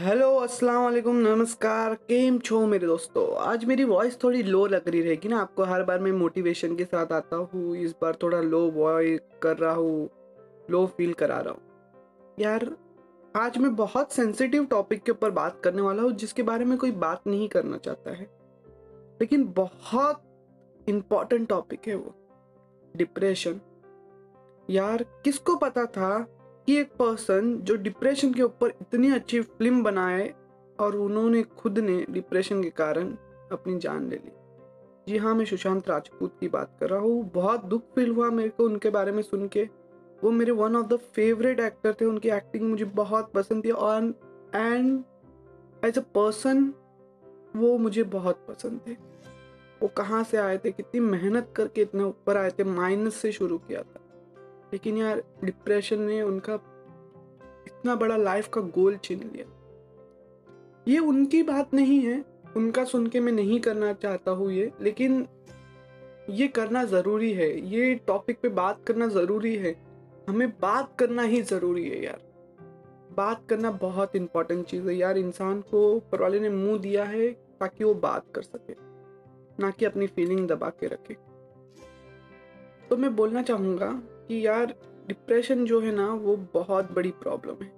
[0.00, 3.24] Hello, अस्सलाम वालेकुम, नमस्कार। केम छो मेरे दोस्तों?
[3.38, 6.84] आज मेरी वॉइस थोड़ी लो लग रही रहेगी ना, आपको हर बार मैं मोटिवेशन के
[6.84, 10.08] साथ आता हूँ, इस बार थोड़ा लो वॉइस कर रहा हूँ
[10.70, 12.70] लो फील करा रहा हूँ। यार,
[13.36, 16.90] आज मैं बहुत सेंसिटिव टॉपिक के ऊपर बात करने वाला हूँ, जिसके बारे में कोई
[16.90, 18.30] बात नहीं करना चाहता है।
[19.20, 20.22] लेकिन बहुत
[20.88, 22.14] इंपॉर्टेंट टॉपिक है वो
[22.96, 23.60] डिप्रेशन
[24.70, 26.26] यार, किसको पता था
[26.70, 30.34] कि एक पर्सन जो डिप्रेशन के ऊपर इतनी अच्छी फ़िल्म बनाए
[30.80, 33.16] और उन्होंने खुद ने डिप्रेशन के कारण
[33.52, 34.32] अपनी जान ले ली।
[35.08, 38.48] जी हाँ मैं सुशांत राजपूत की बात कर रहा हूँ। बहुत दुख फील हुआ मेरे
[38.48, 39.68] को उनके बारे में सुन के।
[40.24, 44.14] वो मेरे one of the favourite actor थे। उनकी एक्टिंग मुझे बहुत पसंद थी और
[44.54, 45.04] एंड
[45.84, 46.74] एज अ पर्सन
[47.56, 48.92] वो मुझे बहुत पसंद थे।
[49.82, 50.70] वो कहाँ से आए थे?
[50.70, 52.64] कितनी मेहनत करके इतने ऊपर आए थे?
[52.64, 53.99] माइनस से शुरू किया था।
[54.72, 56.54] लेकिन यार डिप्रेशन ने उनका
[57.66, 59.44] इतना बड़ा लाइफ का गोल छीन लिया।
[60.86, 62.24] ये उनकी बात नहीं है,
[62.56, 65.26] उनका सुन के मैं नहीं करना चाहता हूँ ये, लेकिन
[66.30, 69.74] ये करना ज़रूरी है। ये टॉपिक पे बात करना ज़रूरी है।
[70.28, 72.20] हमें बात करना ही ज़रूरी है यार।
[73.16, 77.30] बात करना बहुत इंपॉर्टेंट चीज़ है यार। इंसान को परवाले ने मुँह दिया है
[77.60, 78.74] ताकि वो बात कर सके,
[79.58, 81.16] ना कि अपनी फीलिंग दबा के रखे।
[82.90, 83.90] तो मैं बोलना चाहूँगा
[84.30, 84.74] कि यार
[85.08, 87.72] डिप्रेशन जो है ना, वो बहुत बड़ी प्रॉब्लम है,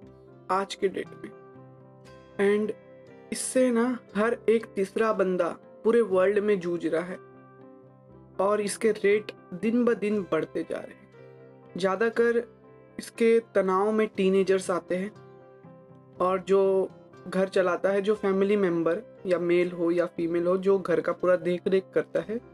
[0.51, 1.31] आज के डेट में।
[2.39, 2.71] एंड
[3.31, 5.47] इससे ना, हर एक तीसरा बंदा
[5.83, 7.17] पूरे वर्ल्ड में जूझ रहा है।
[8.39, 12.43] और इसके रेट दिन ब दिन बढ़ते जा रहे हैं। ज़्यादातर
[12.99, 15.11] इसके तनाव में टीनेजर्स आते हैं।
[16.21, 16.89] और जो
[17.27, 21.11] घर चलाता है, जो फैमिली मेंबर या मेल हो या फीमेल हो, जो घर का
[21.11, 22.52] पूरा देख रेख करता है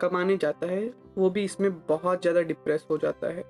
[0.00, 3.44] कमाने जाता है, वो भी इसमें बहुत ज़्यादा डिप्रेस हो जाता है।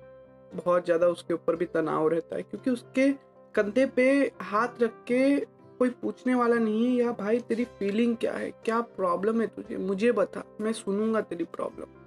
[0.51, 3.11] बहुत ज़्यादा उसके ऊपर भी तनाव रहता है, क्योंकि उसके
[3.55, 4.09] कंधे पे
[4.41, 5.39] हाथ रख के
[5.79, 8.49] कोई पूछने वाला नहीं है या भाई, तेरी फीलिंग क्या है?
[8.65, 9.77] क्या प्रॉब्लम है तुझे?
[9.77, 12.03] मुझे बता, मैं सुनूँगा तेरी प्रॉब्लम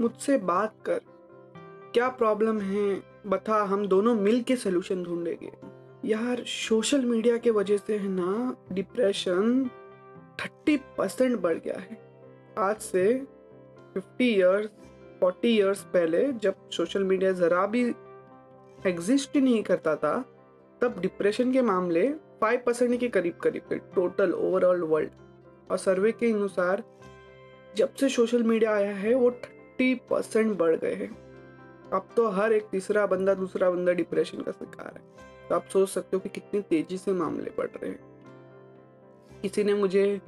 [0.00, 1.00] मुझसे बात कर,
[1.94, 3.02] क्या प्रॉब्लम है?
[3.26, 5.50] बता, हम दोनों मिल के सोल्यूशन ढूंढेंगे।
[6.04, 9.68] यार सोशल मीडिया के वजह से है ना डिप्रेशन
[10.40, 11.98] थर्टी परसेंट बढ़ गया है।
[12.60, 13.14] आज से
[13.94, 14.70] फिफ्टी ईयर्स
[15.20, 17.82] फोर्टी ईयर्स पहले जब सोशल मीडिया ज़रा भी
[18.86, 20.24] एग्जिस्ट ही नहीं करता था,
[20.80, 22.08] तब डिप्रेशन के मामले
[22.40, 25.10] फाइव परसेंट के करीब करीब थे टोटल ओवरऑल वर्ल्ड
[25.70, 26.82] और सर्वे के अनुसार
[27.76, 31.10] जब से सोशल मीडिया आया है, वो थर्टी परसेंट बढ़ गए हैं।
[31.92, 35.02] अब तो हर एक तीसरा बंदा, दूसरा बंदा डिप्रेशन का शिकार है।
[35.48, 38.00] तो आप सोच सकते हो कि कितनी तेज़ी से मामले बढ़ रहे हैं।
[39.42, 40.20] किसी ने मुझे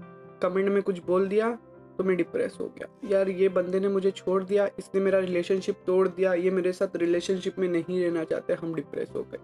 [0.43, 1.59] कमेंट में कुछ बोल दिया?
[2.03, 5.77] तो मैं डिप्रेस हो गया। यार, ये बंदे ने मुझे छोड़ दिया, इसने मेरा रिलेशनशिप
[5.87, 9.39] तोड़ दिया, ये मेरे साथ रिलेशनशिप में नहीं रहना चाहते, हम डिप्रेस हो गए।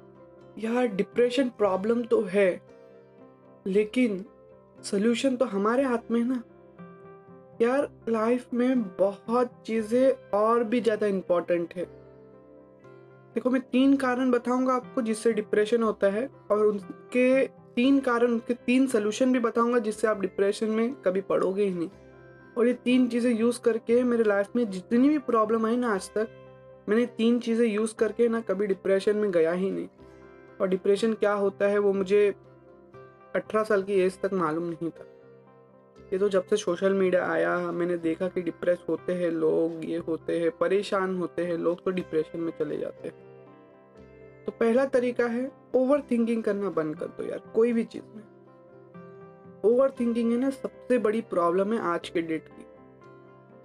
[0.64, 2.50] यार डिप्रेशन प्रॉब्लम तो है,
[3.66, 4.24] लेकिन
[4.84, 6.42] सोल्यूशन तो हमारे हाथ में है ना।
[7.62, 11.84] यार लाइफ में बहुत चीज़ें और भी ज़्यादा इम्पोर्टेंट है।
[13.34, 18.54] देखो, मैं तीन कारण बताऊँगा आपको जिससे डिप्रेशन होता है, और उनके तीन कारण, उनके
[18.56, 21.88] तीन सोल्यूशन भी बताऊँगा जिससे आप डिप्रेशन में कभी पड़ोगे ही नहीं।
[22.58, 26.10] और ये तीन चीज़ें यूज़ करके मेरे लाइफ में जितनी भी प्रॉब्लम आई ना आज
[26.10, 26.28] तक,
[26.88, 29.88] मैंने तीन चीज़ें यूज़ करके ना कभी डिप्रेशन में गया ही नहीं।
[30.60, 32.28] और डिप्रेशन क्या होता है वो मुझे
[33.36, 35.04] अठारह साल की एज तक मालूम नहीं था।
[36.12, 39.96] ये तो जब से सोशल मीडिया आया, मैंने देखा कि डिप्रेस होते हैं लोग, ये
[39.98, 43.16] होते हैं, परेशान होते हैं लोग तो डिप्रेशन में चले जाते हैं।
[44.46, 48.22] तो पहला तरीका है ओवर थिंकिंग करना बंद कर दो यार, कोई भी चीज़ में।
[49.64, 52.64] ओवर थिंकिंग है ना, सबसे बड़ी प्रॉब्लम है आज के डेट की।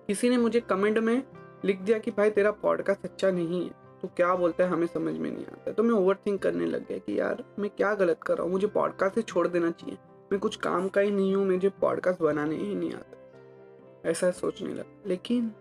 [0.08, 1.24] किसी ने मुझे कमेंट में
[1.66, 5.14] लिख दिया कि भाई तेरा पॉडकास्ट अच्छा नहीं है तो क्या बोलता है हमें समझ
[5.14, 8.20] में नहीं आता। तो मैं ओवर थिंक करने लग गया कि यार, मैं क्या गलत
[8.24, 8.52] कर रहा हूँ?
[8.52, 9.98] मुझे पॉडकास्ट से छोड़ देना चाहिए।
[10.32, 14.74] मैं कुछ काम का ही नहीं हूँ, मुझे पॉडकास्ट बनाने ही नहीं आता। ऐसा सोचने
[14.74, 15.52] लगा। लेकिन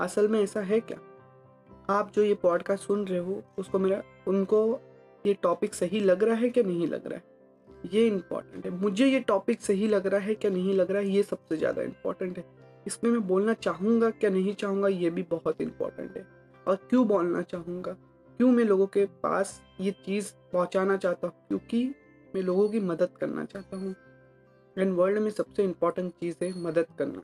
[0.00, 0.98] असल में ऐसा है क्या?
[1.90, 4.80] आप जो ये पॉडकास्ट सुन रहे हो, उसको मेरा, उनको
[5.26, 7.22] ये टॉपिक सही लग रहा है क्या नहीं लग रहा है?
[7.86, 11.08] ये इंपॉर्टेंट है। मुझे ये टॉपिक सही लग रहा है क्या नहीं लग रहा है?
[11.08, 12.44] ये सबसे ज़्यादा इंपॉर्टेंट है।
[12.86, 16.26] इसमें मैं बोलना चाहूँगा क्या नहीं चाहूँगा, ये भी बहुत इंपॉर्टेंट है।
[16.66, 17.92] और क्यों बोलना चाहूँगा?
[18.38, 21.34] क्यों मैं लोगों के पास ये चीज़ पहुँचाना चाहता हूँ?
[21.48, 21.94] क्योंकि
[22.34, 23.94] मैं लोगों की मदद करना चाहता हूँ।
[24.78, 27.22] एंड वर्ल्ड में सबसे इंपॉर्टेंट चीज़ है मदद करना।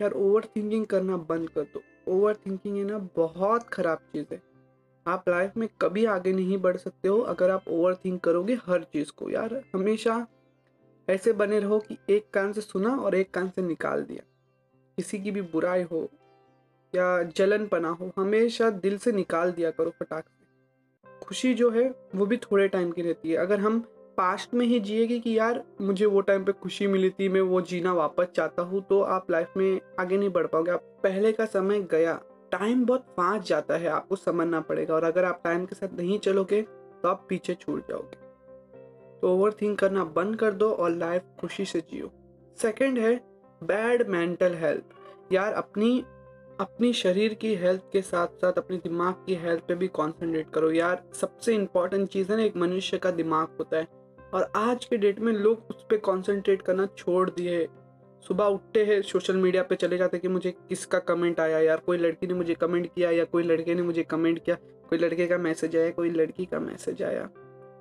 [0.00, 4.49] यार ओवर थिंकिंग करना बंद कर दो। ओवर थिंकिंग है ना, बहुत ख़राब चीज़ है।
[5.06, 8.82] आप लाइफ में कभी आगे नहीं बढ़ सकते हो अगर आप ओवर थिंक करोगे हर
[8.82, 10.26] चीज़ को। यार, हमेशा
[11.08, 14.22] ऐसे बने रहो कि एक कान से सुना और एक कान से निकाल दिया।
[14.96, 16.08] किसी की भी बुराई हो
[16.94, 20.40] या जलन पना हो, हमेशा दिल से निकाल दिया करो फटाक से।
[21.26, 23.80] खुशी जो है, वो भी थोड़े टाइम की रहती है। अगर हम
[24.16, 27.60] पास्ट में ही जिएगी कि यार, मुझे वो टाइम पे खुशी मिली थी, मैं वो
[27.60, 31.44] जीना वापस चाहता हूँ तो आप लाइफ में आगे नहीं बढ़ पाओगे। आप पहले का
[31.44, 35.74] समय गया। टाइम बहुत फास्ट जाता है, आपको समझना पड़ेगा और अगर आप टाइम के
[35.74, 38.16] साथ नहीं चलोगे तो आप पीछे छूट जाओगे।
[39.20, 42.10] तो ओवर थिंक करना बंद कर दो और लाइफ खुशी से जियो।
[42.58, 43.14] सेकेंड है
[43.62, 46.04] बैड मेंटल हेल्थ यार, अपनी
[46.60, 50.70] अपनी शरीर की हेल्थ के साथ साथ अपने दिमाग की हेल्थ पे भी कॉन्सेंट्रेट करो।
[50.70, 53.86] यार, सबसे इम्पोर्टेंट चीज़ है ना, एक मनुष्य का दिमाग होता है।
[54.34, 57.64] और आज के डेट में लोग उस पर कॉन्सेंट्रेट करना छोड़ दिए
[58.28, 61.76] सुबह उठते हैं सोशल मीडिया पे चले जाते कि मुझे किसका कमेंट आया यार?
[61.76, 64.56] कोई लड़की ने मुझे कमेंट किया या कोई लड़के ने मुझे कमेंट किया?
[64.90, 67.30] कोई लड़के का मैसेज आया, कोई लड़की का मैसेज आया?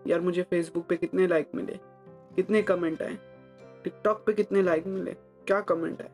[0.07, 1.79] यार मुझे फेसबुक पे कितने लाइक मिले?
[2.35, 3.17] कितने कमेंट आए?
[3.83, 5.11] टिकटॉक पे कितने लाइक मिले?
[5.47, 6.09] क्या कमेंट आए?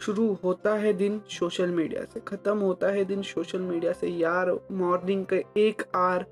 [0.00, 4.60] शुरू होता है दिन सोशल मीडिया से, ख़त्म होता है दिन सोशल मीडिया से। यार
[4.72, 6.22] मॉर्निंग का एक आर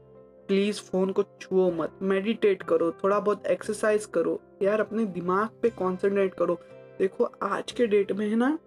[0.49, 5.71] प्लीज़ फ़ोन को छुओ मत। मेडिटेट करो, थोड़ा बहुत एक्सरसाइज करो। यार, अपने दिमाग पे
[5.71, 6.61] कंसंट्रेट करो।
[6.99, 8.59] देखो, आज के डेट में है ना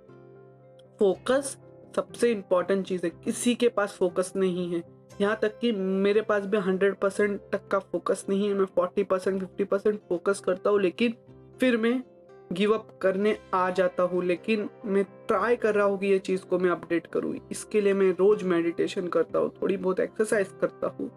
[1.00, 1.58] फोकस
[1.96, 4.84] सबसे इंपॉर्टेंट चीज़ है। किसी के पास फोकस नहीं है।
[5.22, 9.04] यहाँ तक कि मेरे पास भी हंड्रेड परसेंट तक का फोकस नहीं है। मैं forty
[9.04, 11.16] percent fifty percent focus करता हूँ, लेकिन
[11.60, 12.04] फिर मैं
[12.54, 16.42] गिव अप करने आ जाता हूँ। लेकिन मैं ट्राई कर रहा हूँ कि ये चीज़
[16.42, 20.88] को मैं अपडेट करूँ। इसके लिए मैं रोज़ मेडिटेशन करता हूँ, थोड़ी बहुत एक्सरसाइज करता
[20.88, 21.12] हूँ।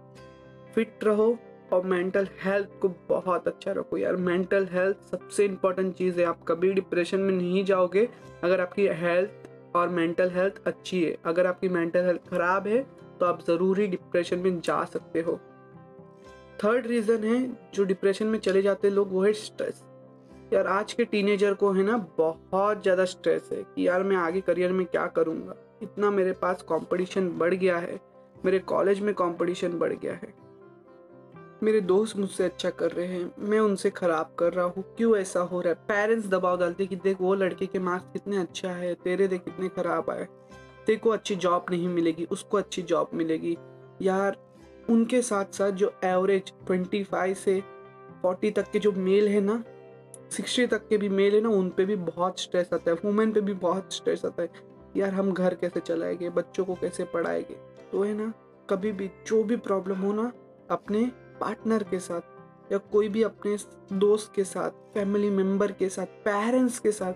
[0.74, 1.38] फिट रहो।
[1.72, 6.44] और मेंटल हेल्थ को बहुत अच्छा रखो यार। मेंटल हेल्थ सबसे इम्पोर्टेंट चीज़ है। आप
[6.48, 8.08] कभी डिप्रेशन में नहीं जाओगे,
[8.44, 12.82] अगर आपकी हेल्थ और मेंटल हेल्थ अच्छी है। अगर आपकी मेंटल हेल्थ ख़राब है
[13.20, 15.38] तो आप ज़रूरी डिप्रेशन में जा सकते हो।
[16.58, 19.82] थर्ड रीज़न है, जो डिप्रेशन में चले जाते लोग, वो है स्ट्रेस
[20.52, 24.40] यार, आज के टीनेजर को है ना, बहुत ज़्यादा स्ट्रेस है कि यार, मैं आगे
[24.40, 25.54] करियर में क्या करूँगा?
[25.82, 27.98] इतना मेरे पास कंपटीशन बढ़ गया है।
[28.36, 30.32] मेरे कॉलेज में कंपटीशन बढ़ गया है।
[31.62, 35.40] मेरे दोस्त मुझसे अच्छा कर रहे हैं। मैं उनसे ख़राब कर रहा हूँ। क्यों ऐसा
[35.40, 35.74] हो रहा है?
[35.74, 39.68] पेरेंट्स दबाव डालते कि देख, वो लड़के के मार्क्स कितने अच्छा है, तेरे देख कितने
[39.68, 40.28] ख़राब आए
[40.86, 43.56] तेरे को अच्छी जॉब नहीं मिलेगी, उसको अच्छी जॉब मिलेगी।
[44.02, 44.36] यार,
[44.90, 47.60] उनके साथ साथ जो एवरेज ट्वेंटी फाइव से
[48.22, 49.64] फोर्टी तक के जो मेल है ना
[50.30, 53.32] सिक्सटी तक के भी मेल है ना, उन पर भी बहुत स्ट्रेस आता है। वुमेन
[53.32, 54.48] पे भी बहुत स्ट्रेस आता है।
[54.96, 56.30] यार, हम घर कैसे चलाएँगे?
[56.30, 57.54] बच्चों को कैसे पढ़ाएँगे?
[57.92, 58.32] तो है ना,
[58.70, 60.32] कभी भी जो भी प्रॉब्लम हो ना,
[60.70, 61.10] अपने
[61.40, 62.20] पार्टनर के साथ
[62.72, 63.56] या कोई भी अपने
[63.92, 67.12] दोस्त के साथ फैमिली मेंबर के साथ पेरेंट्स के साथ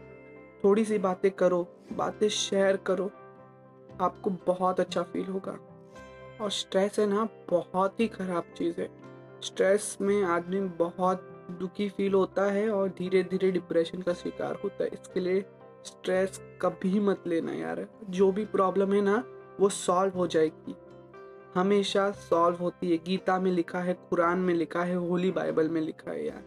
[0.64, 3.10] थोड़ी सी बातें करो, बातें शेयर करो,
[4.00, 5.58] आपको बहुत अच्छा फील होगा।
[6.40, 8.88] और स्ट्रेस है ना, बहुत ही ख़राब चीज़ है।
[9.42, 14.84] स्ट्रेस में आदमी बहुत दुखी फील होता है और धीरे धीरे डिप्रेशन का शिकार होता
[14.84, 15.44] है। इसके लिए
[15.84, 19.24] स्ट्रेस कभी मत लेना यार। जो भी प्रॉब्लम है ना,
[19.60, 20.74] वो सॉल्व हो जाएगी।
[21.54, 25.80] हमेशा सॉल्व होती है। गीता में लिखा है, कुरान में लिखा है, होली बाइबल में
[25.80, 26.42] लिखा है यार।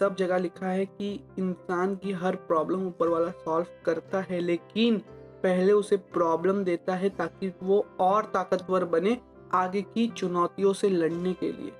[0.00, 4.98] सब जगह लिखा है कि इंसान की हर प्रॉब्लम ऊपर वाला सॉल्व करता है, लेकिन
[5.42, 9.20] पहले उसे प्रॉब्लम देता है ताकि वो और ताकतवर बने
[9.52, 11.70] आगे की चुनौतियों से लड़ने के लिए।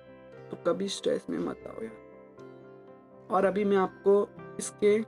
[0.51, 4.29] तो कभी स्ट्रेस में मत आओ यार। और अभी मैं आपको
[4.59, 5.03] इसके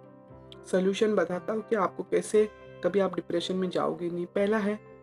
[0.71, 2.49] सोल्यूशन बताता हूँ कि आपको कैसे,
[2.85, 4.94] कभी आप डिप्रेशन में जाओगे नहीं। पहला है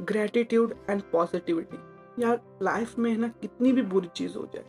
[0.00, 1.78] ग्रेटिट्यूड एंड पॉजिटिविटी
[2.18, 4.64] यार लाइफ में है ना, कितनी भी बुरी चीज़ हो जाए,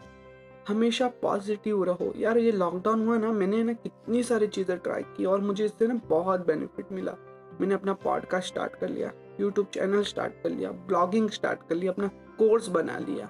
[0.68, 5.26] हमेशा पॉजिटिव रहो। यार, ये लॉकडाउन हुआ ना, मैंने ना कितनी सारी चीज़ें ट्राई की
[5.26, 7.16] और मुझे इससे ना बहुत बेनिफिट मिला।
[7.62, 11.92] मैंने अपना पॉडकास्ट स्टार्ट कर लिया यूट्यूब चैनल स्टार्ट कर लिया ब्लॉगिंग स्टार्ट कर लिया,
[11.92, 12.08] अपना
[12.40, 13.30] कोर्स बना लिया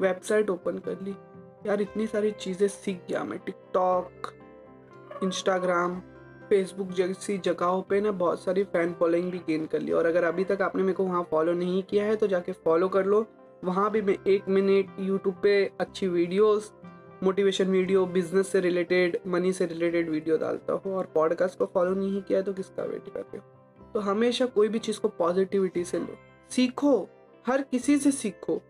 [0.00, 1.14] वेबसाइट ओपन कर ली।
[1.66, 4.32] यार, इतनी सारी चीज़ें सीख गया मैं टिकटॉक
[5.22, 6.00] इंस्टाग्राम
[6.48, 10.24] फेसबुक जैसी जगहों पे ना बहुत सारी फ़ैन फॉलोइंग भी गेन कर ली। और अगर
[10.24, 13.26] अभी तक आपने मेरे को वहाँ फॉलो नहीं किया है तो जाके फॉलो कर लो।
[13.64, 16.72] वहाँ भी मैं एक मिनट यूट्यूब पे अच्छी वीडियोस
[17.22, 21.94] मोटिवेशन वीडियो बिज़नेस से रिलेटेड मनी से रिलेटेड वीडियो डालता हूँ। और पॉडकास्ट को फॉलो
[21.94, 23.90] नहीं किया है तो किसका वेट कर रहे हो?
[23.94, 26.16] तो हमेशा कोई भी चीज़ को पॉजिटिविटी से लो।
[26.50, 27.08] सीखो,
[27.44, 28.60] हर किसी से सीखो,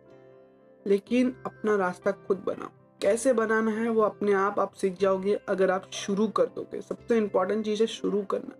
[0.86, 2.70] लेकिन अपना रास्ता खुद बनाओ।
[3.00, 7.16] कैसे बनाना है, वो अपने आप आप सीख जाओगे अगर आप शुरू कर दोगे। सबसे
[7.16, 8.56] इम्पोर्टेंट चीज़ है शुरू करना।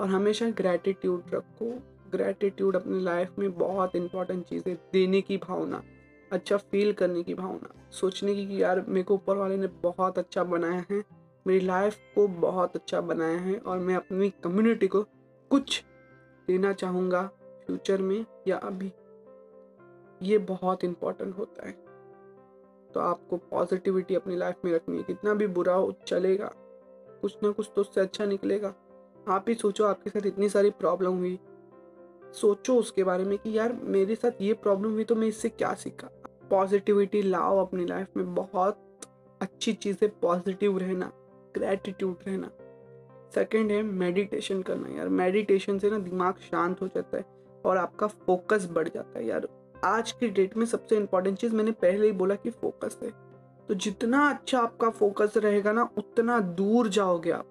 [0.00, 5.82] और हमेशा ग्रैटिट्यूड रखो। ग्रैटिट्यूड अपनी लाइफ में बहुत इंपॉर्टेंट चीज़ है, देने की भावना।
[6.32, 10.18] अच्छा फील करने की भावना। सोचने की कि यार, मेरे को ऊपर वाले ने बहुत
[10.18, 11.04] अच्छा बनाया है,
[11.46, 15.02] मेरी लाइफ को बहुत अच्छा बनाया है और मैं अपनी कम्युनिटी को
[15.50, 15.84] कुछ
[16.46, 17.30] देना चाहूँगा
[17.66, 18.92] फ्यूचर में या अभी।
[20.22, 21.85] ये बहुत इम्पोर्टेंट होता है।
[22.96, 26.50] तो आपको पॉजिटिविटी अपनी लाइफ में रखनी है। कितना भी बुरा हो, चलेगा।
[27.22, 28.74] कुछ ना कुछ तो उससे अच्छा निकलेगा।
[29.28, 31.38] आप ही सोचो, आपके साथ इतनी सारी प्रॉब्लम हुई।
[32.32, 35.74] सोचो उसके बारे में कि यार, मेरे साथ ये प्रॉब्लम हुई तो मैं इससे क्या
[35.74, 36.08] सीखा?
[36.50, 39.00] पॉजिटिविटी लाओ अपनी लाइफ में। बहुत
[39.40, 41.12] अच्छी चीज़ें पॉजिटिव रहना
[41.54, 42.50] ग्रेटिट्यूड रहना।
[43.34, 47.24] सेकंड है मेडिटेशन करना। यार मेडिटेशन से ना दिमाग शांत हो जाता है
[47.66, 49.48] और आपका फोकस बढ़ जाता है। यार
[49.84, 53.10] आज की डेट में सबसे इम्पोर्टेंट चीज़ मैंने पहले ही बोला कि फोकस है।
[53.68, 57.46] तो जितना अच्छा आपका फोकस रहेगा ना, उतना दूर जाओगे आप।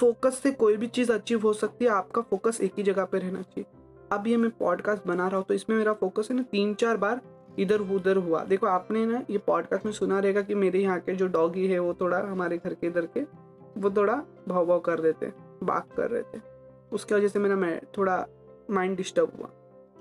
[0.00, 3.18] फोकस से कोई भी चीज़ अचीव हो सकती है, आपका फोकस एक ही जगह पर
[3.18, 3.64] रहना चाहिए।
[4.12, 6.96] अब ये मैं पॉडकास्ट बना रहा हूँ तो इसमें मेरा फोकस है ना तीन चार
[6.96, 7.20] बार
[7.58, 11.14] इधर उधर हुआ। देखो, आपने ना ये पॉडकास्ट में सुना रहेगा कि मेरे यहाँ के
[11.14, 13.20] जो डॉगी है, वो थोड़ा हमारे घर के इधर के,
[13.80, 14.14] वो थोड़ा
[14.48, 15.32] भाव भाव कर रहे थे
[15.62, 16.40] बात कर रहे थे।
[16.92, 18.26] उसकी वजह से मेरा मैं, थोड़ा
[18.70, 19.50] माइंड डिस्टर्ब हुआ।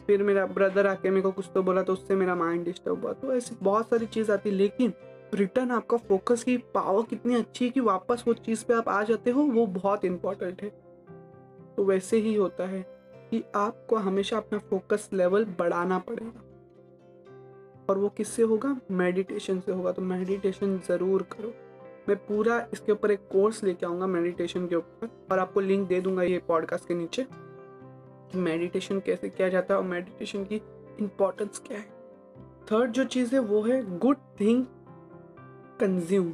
[0.07, 3.13] फिर मेरा ब्रदर आके मेरे को कुछ तो बोला तो उससे मेरा माइंड डिस्टर्ब हुआ।
[3.13, 4.93] तो ऐसी बहुत सारी चीज़ आती है, लेकिन
[5.33, 9.03] रिटर्न आपका फोकस की पावर कितनी अच्छी है कि वापस वो चीज़ पे आप आ
[9.03, 10.69] जाते हो, वो बहुत इंपॉर्टेंट है।
[11.77, 12.81] तो वैसे ही होता है
[13.31, 16.41] कि आपको हमेशा अपना फोकस लेवल बढ़ाना पड़ेगा।
[17.89, 18.75] और वो किससे होगा?
[18.91, 21.53] मेडिटेशन से होगा। तो मेडिटेशन ज़रूर करो।
[22.09, 25.99] मैं पूरा इसके ऊपर एक कोर्स लेके आऊँगा मेडिटेशन के ऊपर और आपको लिंक दे
[26.01, 27.25] दूँगा ये पॉडकास्ट के नीचे।
[28.35, 30.55] मेडिटेशन कैसे किया जाता है और मेडिटेशन की
[30.99, 31.85] इम्पोर्टेंस क्या है?
[32.71, 34.65] थर्ड जो चीज़ है, वो है गुड थिंग
[35.79, 36.33] कंज्यूम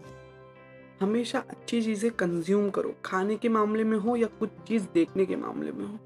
[1.02, 5.36] हमेशा अच्छी चीज़ें कंज्यूम करो। खाने के मामले में हो या कुछ चीज़ देखने के
[5.36, 5.98] मामले में हो।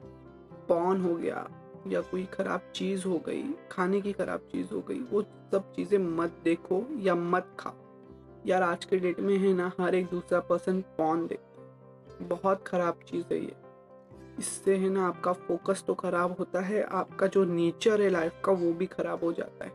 [0.69, 1.47] पॉन हो गया
[1.87, 5.97] या कोई ख़राब चीज़ हो गई, खाने की ख़राब चीज़ हो गई, वो सब चीज़ें
[5.97, 7.73] मत देखो या मत खाओ।
[8.45, 12.99] यार आज के डेट में है ना, हर एक दूसरा पर्सन पॉन देखता बहुत ख़राब
[13.07, 13.53] चीज़ है ये।
[14.39, 18.51] इससे है ना आपका फोकस तो ख़राब होता है, आपका जो नेचर है लाइफ का
[18.51, 19.71] वो भी ख़राब हो जाता है।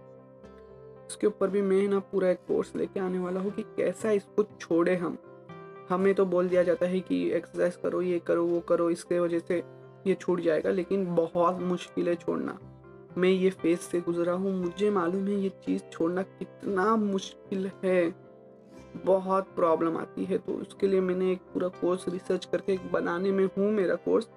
[1.06, 4.42] उसके ऊपर भी मैं ना पूरा एक कोर्स लेके आने वाला हूँ कि कैसा इसको
[4.60, 5.18] छोड़े हम।
[5.90, 9.38] हमें तो बोल दिया जाता है कि एक्सरसाइज करो, ये करो, वो करो, इसके वजह
[9.38, 9.62] से
[10.06, 12.58] ये छूट जाएगा, लेकिन बहुत मुश्किल है छोड़ना।
[13.18, 18.10] मैं ये फ़ेज़ से गुजरा हूँ, मुझे मालूम है ये चीज़ छोड़ना कितना मुश्किल है।
[18.96, 23.32] बहुत प्रॉब्लम आती है तो उसके लिए मैंने एक पूरा कोर्स रिसर्च करके एक बनाने
[23.32, 24.28] में हूँ मेरा कोर्स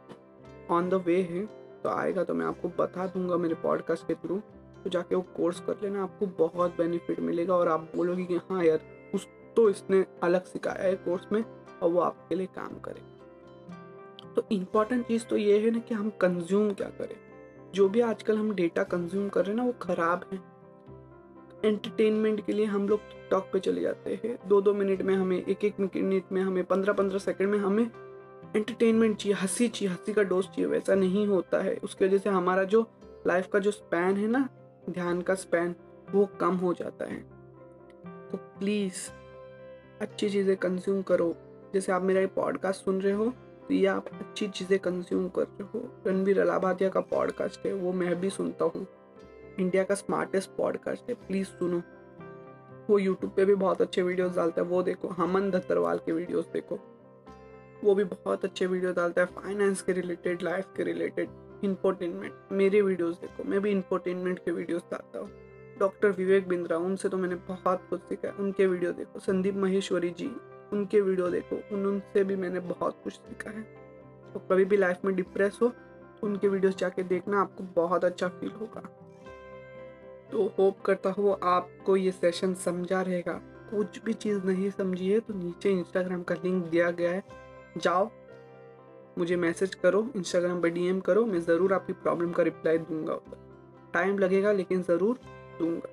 [0.72, 1.46] ऑन द वे है।
[1.84, 4.38] तो आएगा तो मैं आपको बता दूँगा मेरे पॉडकास्ट के थ्रू
[4.84, 8.64] तो जाके वो कोर्स कर लेना, आपको बहुत बेनिफिट मिलेगा और आप बोलोगे कि हाँ
[8.64, 8.80] यार,
[9.16, 11.44] उस तो इसने अलग सिखाया है कोर्स में
[11.82, 13.02] और वो आपके लिए काम करे
[14.36, 17.16] तो इंपॉर्टेंट चीज़ तो ये है ना कि हम कंज्यूम क्या करें।
[17.74, 20.40] जो भी आजकल हम डेटा कंज्यूम कर रहे हैं ना, वो ख़राब है।
[21.66, 25.38] एंटरटेनमेंट के लिए हम लोग टिकटॉक पे चले जाते हैं। दो दो मिनट में हमें
[25.38, 27.84] एक एक मिनट में हमें पंद्रह पंद्रह सेकंड में हमें
[28.56, 32.30] एंटरटेनमेंट चाहिए, हँसी चाहिए, हँसी का डोज चाहिए, वैसा नहीं होता है। उसकी वजह से
[32.30, 32.86] हमारा जो
[33.28, 34.48] लाइफ का जो स्पैन है ना,
[34.90, 35.76] ध्यान का स्पैन
[36.12, 37.18] वो कम हो जाता है।
[38.32, 39.10] तो प्लीज़
[40.02, 41.34] अच्छी चीज़ें कंज्यूम करो।
[41.74, 43.26] जैसे आप मेरा ये पॉडकास्ट सुन रहे हो
[43.68, 47.94] तो ये आप अच्छी चीज़ें कंज्यूम कर रहे हो। रणबीर अलाभादिया का पॉडकास्ट है, वो
[47.94, 48.86] मैं भी सुनता हूँ।
[49.60, 51.82] इंडिया का स्मार्टेस्ट पॉडकास्ट है प्लीज़ सुनो।
[52.90, 56.48] वो यूट्यूब पे भी बहुत अच्छे वीडियोस डालता है, वो देखो, हमन धत्तरवाल के वीडियोस
[56.54, 56.80] देखो।
[57.84, 61.30] वो भी बहुत अच्छे वीडियो डालता है फाइनेंस के रिलेटेड लाइफ के रिलेटेड
[61.64, 65.30] इंफोटेनमेंट मेरे वीडियोस देखो। मैं भी इंफोटेनमेंट के वीडियोस डालता हूँ।
[65.80, 70.10] डॉक्टर विवेक बिंद्रा उनसे तो मैंने बहुत कुछ सीखा है। उनके वीडियो देखो, संदीप महेश्वरी
[70.10, 70.32] जी,
[70.74, 73.64] उनके वीडियो देखो उनसे भी मैंने बहुत कुछ सीखा है।
[74.34, 75.72] तो कभी भी लाइफ में डिप्रेस हो,
[76.24, 78.82] उनके वीडियोस जाके देखना, आपको बहुत अच्छा फील होगा।
[80.32, 83.34] तो होप करता हूँ आपको ये सेशन समझा रहेगा।
[83.70, 87.24] कुछ भी चीज़ नहीं समझी है तो नीचे इंस्टाग्राम का लिंक दिया गया है।
[87.78, 88.10] जाओ,
[89.18, 93.20] मुझे मैसेज करो इंस्टाग्राम पर डीएम करो, मैं ज़रूर आपकी प्रॉब्लम का रिप्लाई दूँगा।
[93.94, 95.20] टाइम लगेगा, लेकिन ज़रूर
[95.60, 95.90] दूँगा।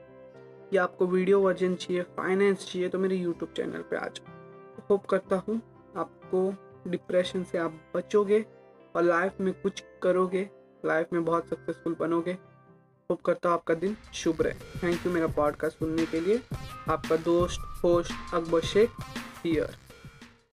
[0.73, 5.07] या आपको वीडियो वर्जन चाहिए फाइनेंस चाहिए तो मेरे यूट्यूब चैनल पे आ जाओ। होप
[5.07, 5.61] करता हूँ
[5.97, 6.53] आपको
[6.89, 8.45] डिप्रेशन से आप बचोगे
[8.97, 10.49] और लाइफ में कुछ करोगे।
[10.85, 12.37] लाइफ में बहुत सक्सेसफुल बनोगे।
[13.11, 16.41] होप करता हूँ आपका दिन शुभ रहे। थैंक यू मेरा पॉडकास्ट सुनने के लिए।
[16.89, 18.91] आपका दोस्त होस्ट अकबर शेख
[19.45, 19.77] हियर